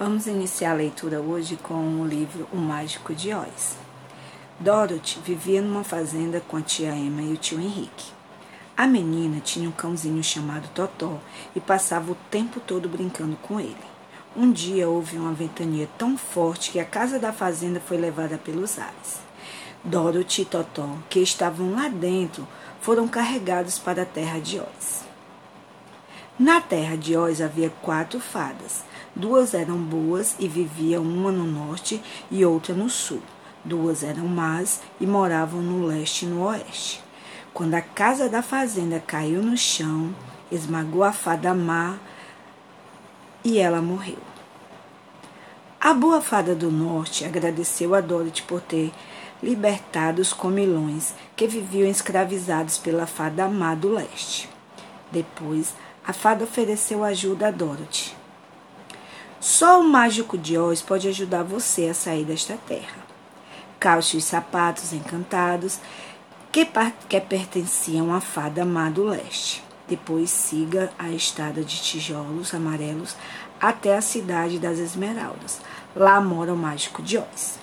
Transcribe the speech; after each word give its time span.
Vamos 0.00 0.26
iniciar 0.26 0.70
a 0.70 0.76
leitura 0.76 1.20
hoje 1.20 1.58
com 1.62 2.00
o 2.00 2.06
livro 2.06 2.48
O 2.54 2.56
Mágico 2.56 3.14
de 3.14 3.34
Oz. 3.34 3.76
Dorothy 4.58 5.20
vivia 5.22 5.60
numa 5.60 5.84
fazenda 5.84 6.40
com 6.40 6.56
a 6.56 6.62
tia 6.62 6.96
Emma 6.96 7.20
e 7.20 7.34
o 7.34 7.36
tio 7.36 7.60
Henrique. 7.60 8.10
A 8.74 8.86
menina 8.86 9.40
tinha 9.40 9.68
um 9.68 9.72
cãozinho 9.72 10.24
chamado 10.24 10.70
Totó 10.74 11.18
e 11.54 11.60
passava 11.60 12.12
o 12.12 12.16
tempo 12.30 12.60
todo 12.60 12.88
brincando 12.88 13.36
com 13.42 13.60
ele. 13.60 13.76
Um 14.34 14.50
dia 14.50 14.88
houve 14.88 15.18
uma 15.18 15.34
ventania 15.34 15.86
tão 15.98 16.16
forte 16.16 16.70
que 16.70 16.80
a 16.80 16.84
casa 16.86 17.18
da 17.18 17.30
fazenda 17.30 17.78
foi 17.78 17.98
levada 17.98 18.38
pelos 18.38 18.78
ares. 18.78 19.20
Dorothy 19.84 20.40
e 20.40 20.44
Totó, 20.46 20.96
que 21.10 21.20
estavam 21.20 21.74
lá 21.74 21.88
dentro, 21.88 22.48
foram 22.80 23.06
carregados 23.06 23.78
para 23.78 24.04
a 24.04 24.06
terra 24.06 24.38
de 24.38 24.60
Oz. 24.60 25.04
Na 26.38 26.58
terra 26.58 26.96
de 26.96 27.14
Oz 27.14 27.42
havia 27.42 27.68
quatro 27.82 28.18
fadas 28.18 28.88
Duas 29.14 29.54
eram 29.54 29.76
boas 29.76 30.36
e 30.38 30.46
viviam 30.46 31.02
uma 31.02 31.32
no 31.32 31.44
norte 31.44 32.00
e 32.30 32.44
outra 32.44 32.74
no 32.74 32.88
sul. 32.88 33.22
Duas 33.64 34.02
eram 34.02 34.26
más 34.26 34.80
e 35.00 35.06
moravam 35.06 35.60
no 35.60 35.86
leste 35.86 36.24
e 36.24 36.28
no 36.28 36.44
oeste. 36.44 37.02
Quando 37.52 37.74
a 37.74 37.82
casa 37.82 38.28
da 38.28 38.42
fazenda 38.42 39.02
caiu 39.04 39.42
no 39.42 39.56
chão, 39.56 40.14
esmagou 40.50 41.02
a 41.02 41.12
fada 41.12 41.52
má 41.52 41.98
e 43.44 43.58
ela 43.58 43.82
morreu. 43.82 44.18
A 45.80 45.92
boa 45.92 46.20
fada 46.20 46.54
do 46.54 46.70
norte 46.70 47.24
agradeceu 47.24 47.94
a 47.94 48.00
Dorothy 48.00 48.42
por 48.42 48.60
ter 48.60 48.92
libertado 49.42 50.20
os 50.20 50.32
comilões 50.32 51.14
que 51.34 51.46
viviam 51.46 51.88
escravizados 51.88 52.78
pela 52.78 53.06
fada 53.06 53.48
má 53.48 53.74
do 53.74 53.94
leste. 53.94 54.48
Depois, 55.10 55.74
a 56.06 56.12
fada 56.12 56.44
ofereceu 56.44 57.02
ajuda 57.02 57.48
a 57.48 57.50
Dorothy. 57.50 58.19
Só 59.40 59.80
o 59.80 59.84
mágico 59.84 60.36
de 60.36 60.58
Oz 60.58 60.82
pode 60.82 61.08
ajudar 61.08 61.42
você 61.42 61.86
a 61.88 61.94
sair 61.94 62.26
desta 62.26 62.58
terra. 62.68 62.98
Calce 63.78 64.18
os 64.18 64.24
sapatos 64.24 64.92
encantados 64.92 65.78
que, 66.52 66.68
que 67.08 67.20
pertenciam 67.22 68.12
à 68.12 68.20
fada 68.20 68.66
má 68.66 68.90
do 68.90 69.02
leste. 69.02 69.64
Depois 69.88 70.28
siga 70.28 70.92
a 70.98 71.10
estrada 71.10 71.64
de 71.64 71.80
tijolos 71.80 72.52
amarelos 72.52 73.16
até 73.58 73.96
a 73.96 74.02
cidade 74.02 74.58
das 74.58 74.78
Esmeraldas. 74.78 75.62
Lá 75.96 76.20
mora 76.20 76.52
o 76.52 76.56
mágico 76.56 77.02
de 77.02 77.16
Oz. 77.16 77.58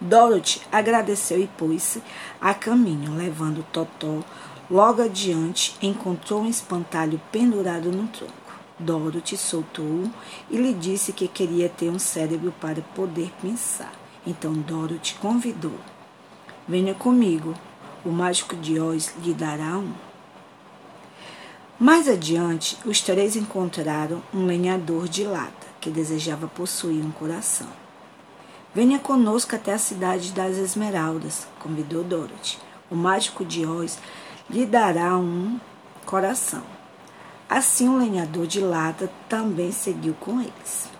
Dorothy 0.00 0.60
agradeceu 0.70 1.40
e 1.40 1.48
pôs-se 1.48 2.00
a 2.40 2.54
caminho, 2.54 3.16
levando 3.16 3.66
Totó. 3.72 4.22
Logo 4.70 5.02
adiante, 5.02 5.76
encontrou 5.82 6.42
um 6.42 6.48
espantalho 6.48 7.20
pendurado 7.32 7.90
no 7.90 8.06
tronco. 8.06 8.47
Dorothy 8.78 9.36
soltou-o 9.36 10.10
e 10.50 10.56
lhe 10.56 10.72
disse 10.72 11.12
que 11.12 11.26
queria 11.26 11.68
ter 11.68 11.90
um 11.90 11.98
cérebro 11.98 12.52
para 12.60 12.80
poder 12.94 13.32
pensar. 13.42 13.92
Então 14.26 14.52
Dorothy 14.52 15.14
convidou: 15.14 15.78
Venha 16.66 16.94
comigo, 16.94 17.54
o 18.04 18.10
mágico 18.10 18.54
de 18.56 18.78
Oz 18.78 19.14
lhe 19.22 19.34
dará 19.34 19.78
um. 19.78 19.92
Mais 21.78 22.08
adiante, 22.08 22.76
os 22.84 23.00
três 23.00 23.36
encontraram 23.36 24.22
um 24.34 24.46
lenhador 24.46 25.08
de 25.08 25.24
lata 25.24 25.66
que 25.80 25.90
desejava 25.90 26.48
possuir 26.48 27.04
um 27.04 27.10
coração. 27.10 27.68
Venha 28.74 28.98
conosco 28.98 29.56
até 29.56 29.72
a 29.72 29.78
cidade 29.78 30.32
das 30.32 30.56
Esmeraldas, 30.56 31.46
convidou 31.58 32.04
Dorothy. 32.04 32.58
O 32.90 32.96
mágico 32.96 33.44
de 33.44 33.64
Oz 33.64 33.98
lhe 34.50 34.66
dará 34.66 35.16
um 35.16 35.58
coração. 36.04 36.77
Assim, 37.48 37.88
o 37.88 37.96
lenhador 37.96 38.46
de 38.46 38.60
lata 38.60 39.10
também 39.26 39.72
seguiu 39.72 40.14
com 40.20 40.38
eles. 40.40 40.90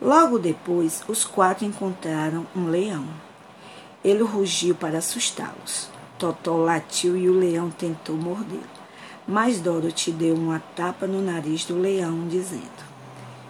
Logo 0.00 0.36
depois, 0.36 1.04
os 1.06 1.24
quatro 1.24 1.64
encontraram 1.64 2.44
um 2.56 2.66
leão. 2.66 3.06
Ele 4.02 4.24
rugiu 4.24 4.74
para 4.74 4.98
assustá-los. 4.98 5.88
Totó 6.18 6.56
latiu 6.56 7.16
e 7.16 7.28
o 7.28 7.38
leão 7.38 7.70
tentou 7.70 8.16
mordê-lo. 8.16 8.62
Mas 9.28 9.60
Dorothy 9.60 10.10
deu 10.10 10.34
uma 10.34 10.58
tapa 10.74 11.06
no 11.06 11.22
nariz 11.22 11.64
do 11.64 11.78
leão, 11.78 12.26
dizendo: 12.26 12.84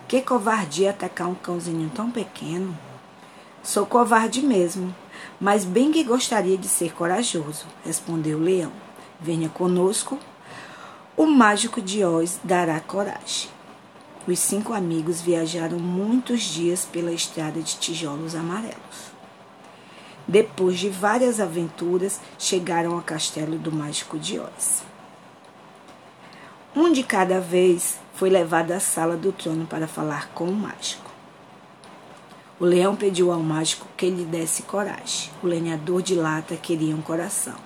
Que 0.07 0.21
covardia 0.21 0.91
atacar 0.91 1.27
um 1.27 1.35
cãozinho 1.35 1.91
tão 1.95 2.11
pequeno! 2.11 2.77
Sou 3.63 3.87
covarde 3.87 4.43
mesmo, 4.43 4.95
mas 5.41 5.65
bem 5.65 5.91
que 5.91 6.05
gostaria 6.05 6.59
de 6.59 6.69
ser 6.69 6.93
corajoso, 6.93 7.65
respondeu 7.85 8.37
o 8.37 8.43
leão. 8.43 8.73
Venha 9.19 9.49
conosco 9.49 10.19
o 11.17 11.27
mágico 11.27 11.81
de 11.81 12.03
Oz 12.05 12.41
dará 12.43 12.81
coragem. 12.81 13.51
Os 14.27 14.39
cinco 14.39 14.73
amigos 14.73 15.21
viajaram 15.21 15.79
muitos 15.79 16.41
dias 16.41 16.87
pela 16.91 17.13
estrada 17.13 17.61
de 17.61 17.77
tijolos 17.77 18.35
amarelos. 18.35 19.13
Depois 20.27 20.79
de 20.79 20.89
várias 20.89 21.39
aventuras, 21.39 22.19
chegaram 22.39 22.95
ao 22.95 23.03
castelo 23.03 23.59
do 23.59 23.71
mágico 23.71 24.19
de 24.19 24.39
Oz. 24.39 24.83
Um 26.75 26.91
de 26.91 27.03
cada 27.03 27.41
vez 27.41 27.99
foi 28.15 28.31
levado 28.31 28.73
à 28.73 28.81
sala 28.81 29.17
do 29.17 29.33
trono 29.33 29.67
para 29.67 29.87
falar 29.87 30.29
com 30.29 30.45
o 30.45 30.55
mágico. 30.55 31.11
O 32.59 32.65
leão 32.65 32.97
pediu 32.97 33.31
ao 33.31 33.41
mágico 33.41 33.87
que 33.97 34.09
lhe 34.09 34.25
desse 34.25 34.63
coragem. 34.63 35.31
O 35.43 35.47
lenhador 35.47 36.01
de 36.01 36.15
lata 36.15 36.57
queria 36.57 36.97
um 36.97 37.03
coração. 37.03 37.57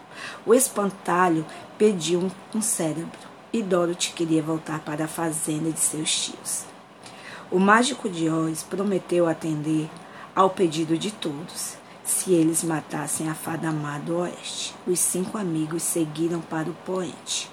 O 0.45 0.53
espantalho 0.53 1.47
pediu 1.79 2.33
um 2.55 2.63
cérebro 2.63 3.26
e 3.53 3.63
Dorothy 3.63 4.13
queria 4.13 4.43
voltar 4.43 4.81
para 4.81 5.05
a 5.05 5.09
fazenda 5.09 5.71
de 5.71 5.81
seus 5.81 6.27
tios. 6.27 6.65
O 7.51 7.59
mágico 7.59 8.09
de 8.09 8.29
Oz 8.29 8.63
prometeu 8.63 9.29
atender 9.29 9.89
ao 10.35 10.51
pedido 10.51 10.99
de 10.99 11.11
todos, 11.11 11.77
se 12.05 12.33
eles 12.33 12.63
matassem 12.63 13.29
a 13.29 13.35
fada 13.35 13.73
má 13.73 14.01
oeste. 14.09 14.75
Os 14.87 14.99
cinco 14.99 15.39
amigos 15.39 15.83
seguiram 15.83 16.41
para 16.41 16.69
o 16.69 16.75
poente. 16.75 17.51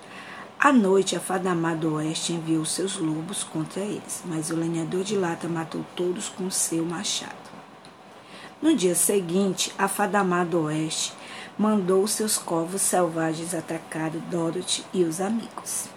À 0.60 0.72
noite, 0.72 1.16
a 1.16 1.20
fada 1.20 1.54
má 1.54 1.74
oeste 1.74 2.34
enviou 2.34 2.66
seus 2.66 2.98
lobos 2.98 3.44
contra 3.44 3.82
eles, 3.82 4.24
mas 4.26 4.50
o 4.50 4.56
lenhador 4.56 5.04
de 5.04 5.16
lata 5.16 5.48
matou 5.48 5.86
todos 5.96 6.30
com 6.30 6.50
seu 6.50 6.86
machado. 6.86 7.44
No 8.62 8.76
dia 8.76 8.96
seguinte, 8.96 9.74
a 9.78 9.88
fada 9.88 10.24
má 10.24 10.48
oeste 10.54 11.14
mandou 11.58 12.08
seus 12.08 12.38
corvos 12.38 12.82
selvagens 12.82 13.54
atacar 13.54 14.10
Dorothy 14.10 14.84
e 14.94 15.04
os 15.04 15.22
amigos. 15.22 15.88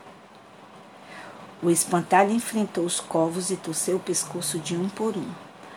O 1.62 1.70
espantalho 1.70 2.32
enfrentou 2.32 2.84
os 2.84 3.00
corvos 3.00 3.50
e 3.50 3.56
torceu 3.56 3.96
o 3.96 4.00
pescoço 4.00 4.58
de 4.58 4.76
um 4.76 4.88
por 4.88 5.16
um. 5.16 5.28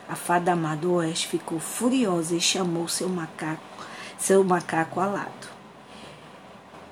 A 0.10 0.16
fada 0.16 0.56
do 0.76 0.94
oeste 0.94 1.28
ficou 1.28 1.60
furiosa 1.60 2.36
e 2.36 2.42
chamou 2.42 2.88
seu 2.88 3.08
macaco, 3.08 3.64
seu 4.18 4.44
macaco 4.44 5.00
alado. 5.00 5.48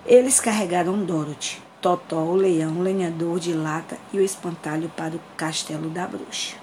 Eles 0.06 0.40
carregaram 0.40 1.04
Dorothy, 1.04 1.62
Totó, 1.82 2.22
o 2.22 2.36
leão, 2.36 2.78
o 2.78 2.82
lenhador 2.82 3.40
de 3.40 3.54
lata 3.54 3.98
e 4.14 4.20
o 4.20 4.24
espantalho 4.24 4.90
para 4.96 5.16
o 5.16 5.22
castelo 5.36 5.90
da 5.90 6.08
bruxa. 6.08 6.56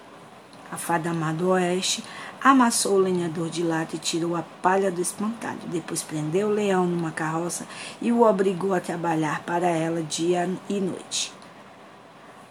A 0.73 0.77
fada 0.79 1.13
do 1.33 1.51
oeste 1.51 2.03
amassou 2.45 2.97
o 2.97 3.01
lenhador 3.01 3.49
de 3.49 3.63
lata 3.63 3.97
e 3.97 3.99
tirou 3.99 4.37
a 4.37 4.43
palha 4.43 4.91
do 4.91 5.01
espantalho. 5.01 5.61
Depois 5.69 6.03
prendeu 6.03 6.49
o 6.49 6.53
leão 6.53 6.87
numa 6.87 7.11
carroça 7.11 7.67
e 8.03 8.13
o 8.13 8.21
obrigou 8.21 8.75
a 8.75 8.81
trabalhar 8.81 9.43
para 9.45 9.67
ela 9.67 10.03
dia 10.03 10.51
e 10.69 10.79
noite. 10.79 11.33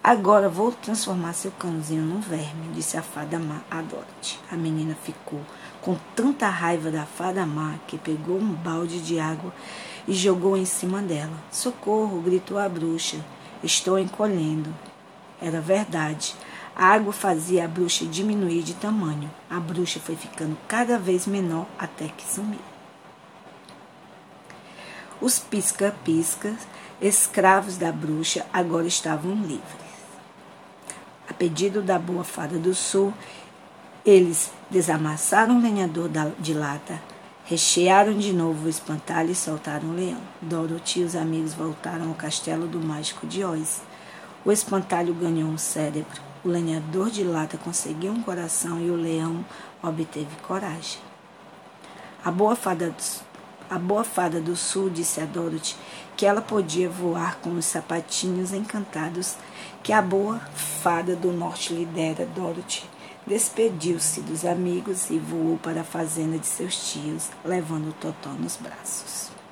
Agora 0.03 0.49
vou 0.49 0.71
transformar 0.71 1.33
seu 1.33 1.51
cãozinho 1.51 2.01
num 2.01 2.19
verme, 2.19 2.73
disse 2.73 2.97
a 2.97 3.03
fada 3.03 3.37
má 3.37 3.61
a 3.69 3.81
Dorothy. 3.83 4.39
A 4.51 4.57
menina 4.57 4.97
ficou 5.01 5.39
com 5.79 5.95
tanta 6.15 6.49
raiva 6.49 6.89
da 6.89 7.05
fada 7.05 7.45
má 7.45 7.75
que 7.87 7.97
pegou 7.97 8.37
um 8.37 8.51
balde 8.51 8.99
de 8.99 9.19
água 9.19 9.53
e 10.07 10.13
jogou 10.13 10.57
em 10.57 10.65
cima 10.65 11.03
dela. 11.03 11.37
Socorro! 11.51 12.19
gritou 12.19 12.57
a 12.57 12.67
bruxa. 12.67 13.23
Estou 13.63 13.99
encolhendo. 13.99 14.73
Era 15.39 15.61
verdade. 15.61 16.35
A 16.75 16.87
água 16.87 17.14
fazia 17.14 17.66
a 17.66 17.67
bruxa 17.67 18.05
diminuir 18.05 18.64
de 18.64 18.73
tamanho. 18.73 19.29
A 19.47 19.59
bruxa 19.59 19.99
foi 19.99 20.16
ficando 20.16 20.58
cada 20.67 20.97
vez 20.97 21.28
menor 21.28 21.67
até 21.78 22.08
que 22.08 22.25
sumiu. 22.25 22.59
Os 25.22 25.37
pisca-piscas, 25.37 26.67
escravos 26.99 27.78
da 27.78 27.91
bruxa, 27.91 28.46
agora 28.52 28.87
estavam 28.87 29.35
livres. 29.35 29.84
A 31.29 31.34
pedido 31.34 31.81
da 31.81 31.99
boa 31.99 32.23
fada 32.23 32.58
do 32.58 32.73
sul, 32.73 33.14
eles 34.03 34.52
desamassaram 34.70 35.58
o 35.58 35.61
lenhador 35.61 36.09
de 36.40 36.53
lata, 36.53 36.99
rechearam 37.46 38.17
de 38.17 38.34
novo 38.34 38.66
o 38.66 38.70
espantalho 38.70 39.31
e 39.31 39.35
soltaram 39.35 39.90
o 39.90 39.96
leão. 39.96 40.20
Dorothy 40.41 41.02
e 41.02 41.03
os 41.03 41.16
amigos 41.16 41.53
voltaram 41.53 42.09
ao 42.09 42.16
castelo 42.16 42.67
do 42.67 42.81
mágico 42.81 43.28
de 43.28 43.46
Oz. 43.46 43.81
O 44.43 44.52
espantalho 44.52 45.14
ganhou 45.14 45.47
um 45.47 45.58
cérebro 45.58 46.33
o 46.43 46.49
lenhador 46.49 47.09
de 47.09 47.23
lata 47.23 47.57
conseguiu 47.57 48.11
um 48.11 48.22
coração 48.22 48.79
e 48.79 48.90
o 48.90 48.95
leão 48.95 49.45
obteve 49.81 50.35
coragem. 50.47 50.99
A 52.23 52.31
boa 52.31 52.55
fada 52.55 52.90
do, 52.90 53.03
a 53.69 53.79
boa 53.79 54.03
fada 54.03 54.40
do 54.40 54.55
sul 54.55 54.90
disse 54.90 55.22
a 55.22 55.25
Dorothy 55.25 55.75
que 56.16 56.25
ela 56.25 56.41
podia 56.41 56.90
voar 56.90 57.40
com 57.40 57.51
os 57.51 57.66
sapatinhos 57.66 58.53
encantados 58.53 59.35
que 59.81 59.91
a 59.91 60.01
boa 60.01 60.40
fada 60.55 61.16
do 61.16 61.31
norte 61.31 61.73
lidera, 61.73 62.25
Dorothy 62.25 62.84
despediu-se 63.25 64.22
dos 64.22 64.46
amigos 64.46 65.09
e 65.09 65.17
voou 65.17 65.57
para 65.57 65.81
a 65.81 65.85
fazenda 65.85 66.37
de 66.37 66.47
seus 66.47 66.91
tios, 66.91 67.29
levando 67.43 67.93
Totó 67.99 68.29
nos 68.29 68.57
braços. 68.57 69.42